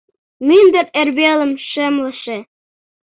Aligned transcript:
МӰНДЫР 0.47 0.87
ЭРВЕЛЫМ 1.01 1.51
ШЫМЛЫШЕ 1.69 2.37